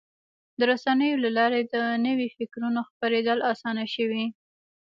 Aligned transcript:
د 0.59 0.61
رسنیو 0.71 1.21
له 1.23 1.29
لارې 1.37 1.61
د 1.73 1.75
نوي 2.05 2.27
فکرونو 2.37 2.79
خپرېدل 2.89 3.39
اسانه 3.51 3.85
شوي. 3.95 4.25